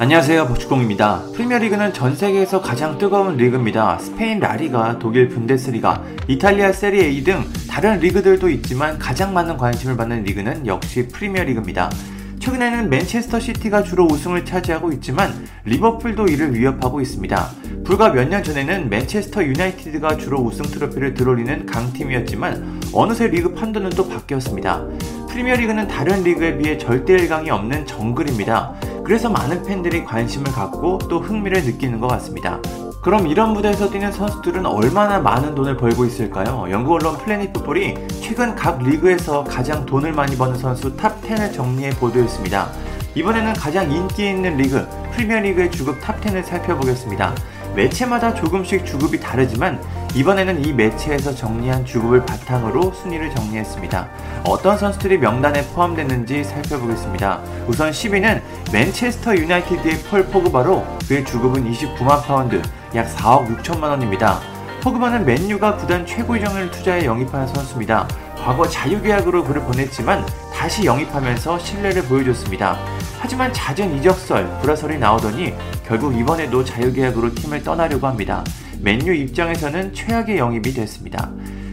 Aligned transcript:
안녕하세요 0.00 0.46
박주공입니다. 0.46 1.24
프리미어리그는 1.34 1.92
전 1.92 2.16
세계에서 2.16 2.62
가장 2.62 2.96
뜨거운 2.96 3.36
리그입니다. 3.36 3.98
스페인 3.98 4.40
라리가, 4.40 4.98
독일 4.98 5.28
분데스리가, 5.28 6.02
이탈리아 6.26 6.72
세리에 6.72 7.22
등 7.22 7.44
다른 7.68 7.98
리그들도 7.98 8.48
있지만 8.48 8.98
가장 8.98 9.34
많은 9.34 9.58
관심을 9.58 9.98
받는 9.98 10.22
리그는 10.22 10.66
역시 10.66 11.06
프리미어리그입니다. 11.08 11.90
최근에는 12.38 12.88
맨체스터 12.88 13.40
시티가 13.40 13.82
주로 13.82 14.06
우승을 14.06 14.46
차지하고 14.46 14.90
있지만 14.92 15.34
리버풀도 15.66 16.28
이를 16.28 16.54
위협하고 16.54 17.02
있습니다. 17.02 17.50
불과 17.84 18.08
몇 18.08 18.26
년 18.26 18.42
전에는 18.42 18.88
맨체스터 18.88 19.44
유나이티드가 19.44 20.16
주로 20.16 20.38
우승 20.38 20.64
트로피를 20.64 21.12
들어올리는 21.12 21.66
강팀이었지만 21.66 22.80
어느새 22.94 23.28
리그 23.28 23.52
판도는 23.52 23.90
또 23.90 24.08
바뀌었습니다. 24.08 24.82
프리미어리그는 25.28 25.88
다른 25.88 26.22
리그에 26.22 26.56
비해 26.56 26.78
절대 26.78 27.12
일강이 27.12 27.50
없는 27.50 27.84
정글입니다. 27.84 28.74
그래서 29.10 29.28
많은 29.28 29.64
팬들이 29.64 30.04
관심을 30.04 30.52
갖고 30.52 30.98
또 31.08 31.18
흥미를 31.18 31.64
느끼는 31.64 31.98
것 31.98 32.06
같습니다. 32.06 32.60
그럼 33.02 33.26
이런 33.26 33.52
무대에서 33.52 33.90
뛰는 33.90 34.12
선수들은 34.12 34.64
얼마나 34.64 35.18
많은 35.18 35.56
돈을 35.56 35.76
벌고 35.78 36.04
있을까요? 36.04 36.68
영국 36.70 36.92
언론 36.92 37.18
Planet 37.18 37.52
Football이 37.52 37.94
최근 38.20 38.54
각 38.54 38.80
리그에서 38.80 39.42
가장 39.42 39.84
돈을 39.84 40.12
많이 40.12 40.36
버는 40.36 40.54
선수 40.54 40.96
top 40.96 41.20
10을 41.22 41.52
정리해 41.52 41.90
보도했습니다. 41.90 42.70
이번에는 43.16 43.52
가장 43.54 43.90
인기 43.90 44.28
있는 44.28 44.56
리그, 44.56 44.86
프리미어리그의 45.10 45.72
주급 45.72 46.00
top 46.00 46.20
10을 46.20 46.44
살펴보겠습니다. 46.44 47.34
매체마다 47.74 48.34
조금씩 48.34 48.84
주급이 48.84 49.20
다르지만 49.20 49.80
이번에는 50.14 50.64
이 50.64 50.72
매체에서 50.72 51.34
정리한 51.34 51.84
주급을 51.84 52.26
바탕으로 52.26 52.92
순위를 52.92 53.34
정리했습니다. 53.34 54.08
어떤 54.44 54.76
선수들이 54.76 55.18
명단에 55.18 55.64
포함됐는지 55.68 56.42
살펴보겠습니다. 56.44 57.40
우선 57.68 57.90
10위는 57.90 58.40
맨체스터 58.72 59.36
유나이티드의 59.36 60.02
폴 60.10 60.26
포그바로 60.26 60.84
그의 61.06 61.24
주급은 61.24 61.70
29만 61.70 62.22
파운드, 62.24 62.60
약 62.94 63.08
4억 63.14 63.56
6천만 63.56 63.84
원입니다. 63.84 64.40
포그바는 64.82 65.24
맨유가 65.24 65.76
구단 65.76 66.06
최고 66.06 66.36
이적료를 66.36 66.70
투자해 66.70 67.04
영입한 67.04 67.46
선수입니다. 67.46 68.08
과거 68.36 68.66
자유계약으로 68.66 69.44
그를 69.44 69.62
보냈지만 69.62 70.24
다시 70.60 70.84
영입하면서 70.84 71.58
신뢰를 71.58 72.02
보여줬습니다. 72.02 72.76
하지만 73.18 73.50
잦은 73.50 73.96
이적설, 73.96 74.58
불화설이 74.60 74.98
나오더니 74.98 75.54
결국 75.86 76.14
이번에도 76.14 76.62
자유계약으로 76.62 77.34
팀을 77.34 77.62
떠나려고 77.62 78.06
합니다. 78.06 78.44
맨유 78.82 79.14
입장에서는 79.14 79.94
최악의 79.94 80.36
영입이 80.36 80.74
됐습니다. 80.74 81.30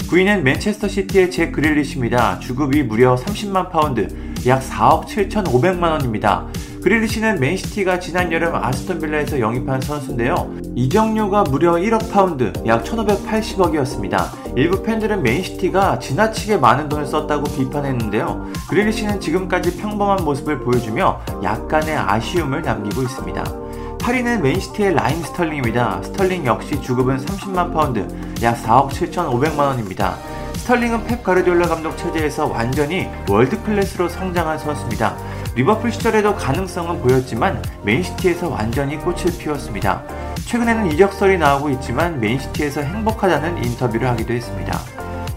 9위는 0.09 0.41
맨체스터 0.43 0.87
시티의 0.87 1.31
잭 1.31 1.51
그릴리시입니다. 1.51 2.39
주급이 2.39 2.83
무려 2.83 3.17
30만 3.17 3.69
파운드, 3.71 4.07
약 4.47 4.61
4억 4.61 5.05
7,500만 5.05 5.91
원입니다. 5.91 6.47
그릴리시는 6.87 7.41
맨시티가 7.41 7.99
지난 7.99 8.31
여름 8.31 8.55
아스톤 8.55 9.01
빌라에서 9.01 9.41
영입한 9.41 9.81
선수인데요. 9.81 10.55
이적료가 10.73 11.43
무려 11.43 11.73
1억 11.73 12.09
파운드, 12.09 12.53
약 12.65 12.85
1,580억이었습니다. 12.85 14.55
일부 14.55 14.81
팬들은 14.81 15.21
맨시티가 15.21 15.99
지나치게 15.99 16.55
많은 16.55 16.87
돈을 16.87 17.05
썼다고 17.05 17.43
비판했는데요. 17.57 18.53
그릴리시는 18.69 19.19
지금까지 19.19 19.75
평범한 19.75 20.23
모습을 20.23 20.61
보여주며 20.61 21.19
약간의 21.43 21.93
아쉬움을 21.93 22.61
남기고 22.61 23.01
있습니다. 23.01 23.43
8위는 23.97 24.39
맨시티의 24.39 24.93
라힘 24.93 25.21
스털링입니다. 25.23 26.03
스털링 26.03 26.45
역시 26.45 26.81
주급은 26.81 27.17
30만 27.17 27.73
파운드, 27.73 28.07
약 28.43 28.63
4억 28.63 28.91
7,500만 28.91 29.59
원입니다. 29.59 30.15
스털링은 30.53 31.03
펩 31.03 31.21
가르디올라 31.21 31.67
감독 31.67 31.97
체제에서 31.97 32.47
완전히 32.47 33.09
world 33.29 33.61
class로 33.63 34.07
성장한 34.07 34.57
선수입니다. 34.59 35.17
리버풀 35.57 35.91
시절에도 35.91 36.35
가능성은 36.35 37.01
보였지만 37.01 37.63
맨시티에서 37.81 38.47
완전히 38.47 38.95
꽃을 38.97 39.39
피웠습니다. 39.39 40.03
최근에는 40.45 40.91
이적설이 40.91 41.39
나오고 41.39 41.71
있지만 41.71 42.19
맨시티에서 42.19 42.81
행복하다는 42.81 43.63
인터뷰를 43.63 44.07
하기도 44.07 44.33
했습니다. 44.33 44.79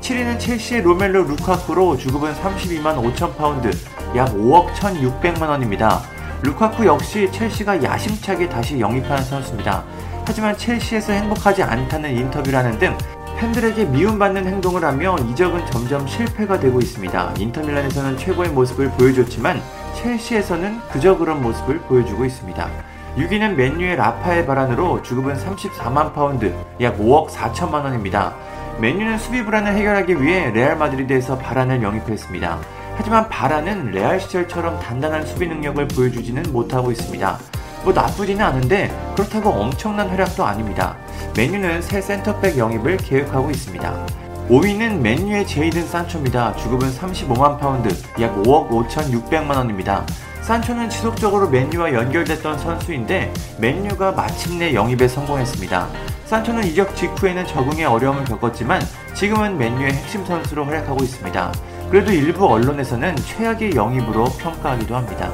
7위는 0.02 0.38
첼시의 0.38 0.82
로멜로 0.82 1.22
루카쿠로 1.22 1.96
주급은 1.96 2.34
32만 2.34 3.02
5천 3.02 3.34
파운드, 3.34 3.70
약 4.14 4.28
5억 4.34 4.74
1,600만 4.74 5.48
원입니다. 5.48 6.02
루카쿠 6.42 6.84
역시 6.84 7.30
첼시가 7.32 7.82
야심차게 7.82 8.50
다시 8.50 8.78
영입하는 8.78 9.24
선수입니다. 9.24 9.84
하지만 10.26 10.54
첼시에서 10.54 11.14
행복하지 11.14 11.62
않다는 11.62 12.14
인터뷰를 12.14 12.58
하는 12.58 12.78
등 12.78 12.94
팬들에게 13.38 13.86
미움받는 13.86 14.46
행동을 14.46 14.84
하며 14.84 15.16
이적은 15.30 15.64
점점 15.70 16.06
실패가 16.06 16.60
되고 16.60 16.78
있습니다. 16.78 17.36
인터밀란에서는 17.38 18.18
최고의 18.18 18.50
모습을 18.50 18.90
보여줬지만 18.90 19.79
첼시에서는 19.96 20.80
그저 20.92 21.16
그런 21.16 21.42
모습을 21.42 21.78
보여주고 21.80 22.24
있습니다. 22.24 22.68
6위는 23.16 23.54
맨유의 23.54 23.96
라파엘 23.96 24.46
바란으로 24.46 25.02
주급은 25.02 25.34
34만 25.34 26.14
파운드, 26.14 26.54
약 26.80 26.98
5억 26.98 27.28
4천만 27.28 27.84
원입니다. 27.84 28.34
맨유는 28.80 29.18
수비 29.18 29.44
불안을 29.44 29.74
해결하기 29.74 30.22
위해 30.22 30.50
레알 30.52 30.76
마드리드에서 30.76 31.38
바란을 31.38 31.82
영입했습니다. 31.82 32.58
하지만 32.96 33.28
바란은 33.28 33.90
레알 33.90 34.20
시절처럼 34.20 34.78
단단한 34.80 35.26
수비 35.26 35.46
능력을 35.46 35.88
보여주지는 35.88 36.44
못하고 36.52 36.90
있습니다. 36.90 37.38
뭐 37.82 37.92
나쁘지는 37.92 38.44
않은데 38.44 38.90
그렇다고 39.16 39.50
엄청난 39.50 40.08
활약도 40.08 40.44
아닙니다. 40.44 40.96
맨유는 41.36 41.82
새 41.82 42.00
센터백 42.00 42.58
영입을 42.58 42.96
계획하고 42.98 43.50
있습니다. 43.50 44.06
5위는 44.50 44.98
맨유의 44.98 45.46
제이든 45.46 45.86
산초입니다. 45.86 46.56
주급은 46.56 46.90
35만 46.90 47.60
파운드, 47.60 47.88
약 48.20 48.34
5억 48.42 48.68
5,600만 48.68 49.54
원입니다. 49.54 50.04
산초는 50.42 50.90
지속적으로 50.90 51.48
맨유와 51.48 51.92
연결됐던 51.94 52.58
선수인데 52.58 53.32
맨유가 53.58 54.10
마침내 54.10 54.74
영입에 54.74 55.06
성공했습니다. 55.06 55.88
산초는 56.24 56.64
이적 56.64 56.96
직후에는 56.96 57.46
적응에 57.46 57.84
어려움을 57.84 58.24
겪었지만 58.24 58.82
지금은 59.14 59.56
맨유의 59.56 59.92
핵심 59.92 60.24
선수로 60.24 60.64
활약하고 60.64 61.04
있습니다. 61.04 61.52
그래도 61.88 62.10
일부 62.10 62.48
언론에서는 62.48 63.14
최악의 63.14 63.76
영입으로 63.76 64.24
평가하기도 64.24 64.96
합니다. 64.96 65.32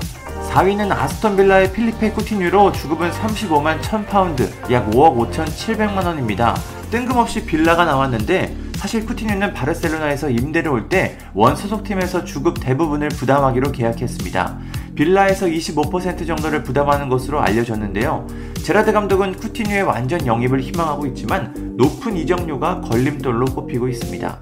4위는 0.50 0.92
아스톤 0.92 1.38
빌라의 1.38 1.72
필리페 1.72 2.10
쿠티뉴로 2.10 2.72
주급은 2.72 3.10
35만 3.12 3.80
1000파운드, 3.80 4.70
약 4.70 4.90
5억 4.90 5.16
5,700만 5.32 6.04
원입니다. 6.04 6.54
뜬금없이 6.90 7.46
빌라가 7.46 7.86
나왔는데 7.86 8.65
사실 8.76 9.04
쿠티뉴는 9.06 9.52
바르셀로나에서 9.54 10.30
임대를 10.30 10.70
올 10.70 10.88
때 10.88 11.18
원 11.34 11.56
소속팀에서 11.56 12.24
주급 12.24 12.60
대부분을 12.60 13.08
부담하기로 13.08 13.72
계약했습니다. 13.72 14.58
빌라에서 14.94 15.46
25% 15.46 16.26
정도를 16.26 16.62
부담하는 16.62 17.08
것으로 17.08 17.40
알려졌는데요. 17.40 18.26
제라드 18.62 18.92
감독은 18.92 19.34
쿠티뉴의 19.36 19.82
완전 19.82 20.24
영입을 20.26 20.60
희망하고 20.60 21.06
있지만 21.06 21.74
높은 21.76 22.16
이적료가 22.16 22.82
걸림돌로 22.82 23.46
꼽히고 23.46 23.88
있습니다. 23.88 24.38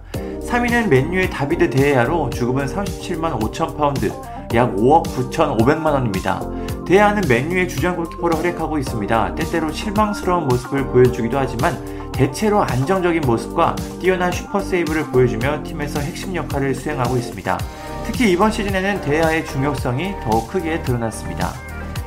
3위는 0.47 0.89
맨유의 0.89 1.31
다비드 1.31 1.71
데헤아로 1.71 2.31
주급은 2.31 2.67
37만 2.67 3.41
5천 3.41 3.77
파운드, 3.77 4.13
약 4.55 4.77
5억 4.77 5.05
9천 5.07 5.59
5백만 5.59 5.87
원입니다. 5.87 6.41
데헤아는 6.87 7.23
맨유의 7.29 7.69
주전 7.69 7.97
골키퍼로 7.97 8.37
활약하고 8.37 8.79
있습니다. 8.79 9.35
때때로 9.37 9.73
실망스러운 9.73 10.47
모습을 10.49 10.87
보여주기도 10.89 11.39
하지만 11.39 11.75
대체로 12.15 12.63
안정적인 12.63 13.23
모습과 13.23 13.75
뛰어난 14.01 14.31
슈퍼 14.31 14.61
세이브를 14.61 15.11
보여주며 15.11 15.65
팀에서 15.65 15.99
핵심 15.99 16.35
역할을 16.37 16.73
수행하고 16.73 17.17
있습니다. 17.17 17.59
특히 18.07 18.31
이번 18.31 18.53
시즌에는 18.53 19.01
데헤아의 19.01 19.45
중요성이 19.47 20.15
더욱 20.23 20.47
크게 20.47 20.83
드러났습니다. 20.83 21.53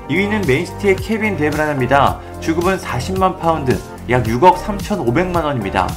2위는 0.10 0.48
맨시티의 0.48 0.96
케빈 0.96 1.36
데브라이너입니다. 1.36 2.22
주급은 2.40 2.78
40만 2.78 3.38
파운드, 3.38 3.78
약 4.10 4.24
6억 4.24 4.56
3,500만 4.56 5.44
원입니다. 5.44 5.90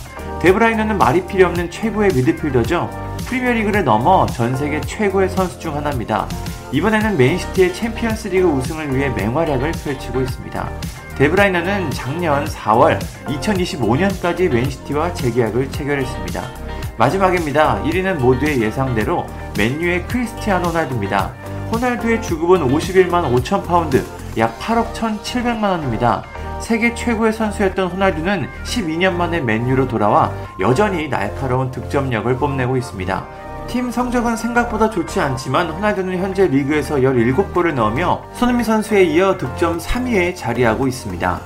데브라이너는 0.42 0.98
말이 0.98 1.24
필요 1.24 1.46
없는 1.46 1.70
최고의 1.70 2.12
미드필더죠. 2.12 2.90
프리미어리그를 3.26 3.84
넘어 3.84 4.26
전 4.26 4.56
세계 4.56 4.80
최고의 4.80 5.28
선수 5.28 5.60
중 5.60 5.76
하나입니다. 5.76 6.26
이번에는 6.72 7.16
맨시티의 7.16 7.74
챔피언스리그 7.74 8.48
우승을 8.48 8.96
위해 8.96 9.08
맹활약을 9.10 9.70
펼치고 9.70 10.20
있습니다. 10.22 10.68
데브라이너는 11.20 11.90
작년 11.90 12.46
4월 12.46 12.98
2025년까지 13.26 14.50
맨시티와 14.50 15.12
재계약을 15.12 15.70
체결했습니다. 15.70 16.42
마지막입니다. 16.96 17.82
1위는 17.82 18.20
모두의 18.20 18.62
예상대로 18.62 19.26
맨유의 19.58 20.06
크리스티아노 20.06 20.68
호날두입니다. 20.68 21.34
호날두의 21.74 22.22
주급은 22.22 22.66
51만 22.66 23.30
5천 23.34 23.66
파운드, 23.66 24.02
약 24.38 24.58
8억 24.60 24.94
1,700만 24.94 25.64
원입니다. 25.64 26.22
세계 26.58 26.94
최고의 26.94 27.34
선수였던 27.34 27.88
호날두는 27.88 28.48
12년 28.64 29.12
만에 29.12 29.42
맨유로 29.42 29.88
돌아와 29.88 30.32
여전히 30.58 31.08
날카로운 31.08 31.70
득점력을 31.70 32.34
뽐내고 32.38 32.78
있습니다. 32.78 33.49
팀 33.70 33.90
성적은 33.90 34.36
생각보다 34.36 34.90
좋지 34.90 35.20
않지만 35.20 35.70
호날두는 35.70 36.18
현재 36.18 36.46
리그에서 36.48 36.96
17골을 36.96 37.72
넣으며 37.74 38.20
손흥민 38.34 38.64
선수에 38.64 39.04
이어 39.04 39.36
득점 39.38 39.78
3위에 39.78 40.34
자리하고 40.36 40.88
있습니다. 40.88 41.40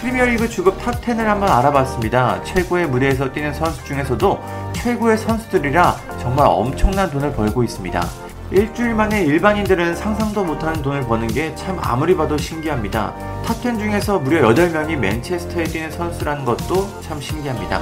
프리미어리그 0.00 0.48
주급 0.48 0.76
탑10을 0.82 1.18
한번 1.18 1.48
알아봤습니다. 1.48 2.42
최고의 2.42 2.88
무대에서 2.88 3.30
뛰는 3.32 3.54
선수 3.54 3.84
중에서도 3.84 4.42
최고의 4.72 5.16
선수들이라 5.18 5.94
정말 6.20 6.46
엄청난 6.48 7.08
돈을 7.08 7.32
벌고 7.32 7.62
있습니다. 7.62 8.02
일주일 8.50 8.94
만에 8.94 9.22
일반인들은 9.22 9.94
상상도 9.94 10.44
못하는 10.44 10.82
돈을 10.82 11.02
버는 11.02 11.28
게 11.28 11.54
참 11.54 11.78
아무리 11.80 12.16
봐도 12.16 12.36
신기합니다. 12.36 13.14
탑10 13.46 13.78
중에서 13.78 14.18
무려 14.18 14.48
8명이 14.48 14.96
맨체스터에 14.96 15.64
뛰는 15.64 15.92
선수라는 15.92 16.44
것도 16.44 17.00
참 17.02 17.20
신기합니다. 17.20 17.80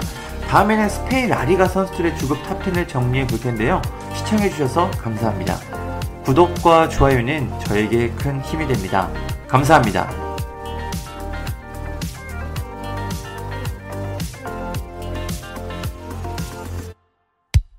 다음에는 0.50 0.88
스페인 0.88 1.28
라리가 1.28 1.68
선수들의 1.68 2.18
주급 2.18 2.42
탑10을 2.42 2.88
정리해 2.88 3.24
볼 3.24 3.38
텐데요. 3.38 3.80
시청해 4.16 4.50
주셔서 4.50 4.90
감사합니다. 4.90 5.56
구독과 6.24 6.88
좋아요는 6.88 7.48
저에게 7.60 8.10
큰 8.10 8.40
힘이 8.40 8.66
됩니다. 8.66 9.08
감사합니다. 9.46 10.29